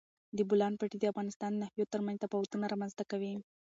د 0.37 0.39
بولان 0.49 0.73
پټي 0.79 0.97
د 0.99 1.05
افغانستان 1.11 1.51
د 1.53 1.57
ناحیو 1.61 1.91
ترمنځ 1.93 2.17
تفاوتونه 2.23 2.65
رامنځ 2.73 2.93
ته 2.99 3.03
کوي. 3.11 3.33